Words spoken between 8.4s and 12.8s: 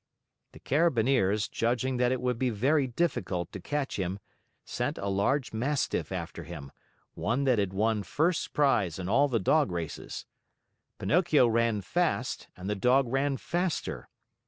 prize in all the dog races. Pinocchio ran fast and the